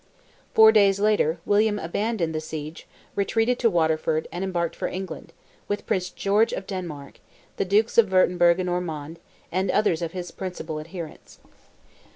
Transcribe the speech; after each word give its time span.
Four 0.55 0.71
days 0.71 0.99
later, 0.99 1.37
William 1.45 1.77
abandoned 1.77 2.33
the 2.33 2.41
siege, 2.41 2.87
retreated 3.13 3.59
to 3.59 3.69
Waterford, 3.69 4.27
and 4.31 4.43
embarked 4.43 4.75
for 4.75 4.87
England, 4.87 5.31
with 5.67 5.85
Prince 5.85 6.09
George 6.09 6.53
of 6.53 6.65
Denmark, 6.65 7.19
the 7.57 7.65
Dukes 7.65 7.99
of 7.99 8.11
Wurtemburg 8.11 8.59
and 8.59 8.67
Ormond, 8.67 9.19
and 9.51 9.69
others 9.69 10.01
of 10.01 10.13
his 10.13 10.31
principal 10.31 10.79
adherents. 10.79 11.37